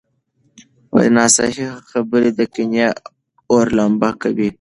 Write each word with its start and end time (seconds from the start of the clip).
ناصحيح 1.15 1.71
خبرې 1.91 2.29
د 2.39 2.41
کینې 2.53 2.87
اور 3.51 3.65
لمبه 3.77 4.09
کوي. 4.21 4.49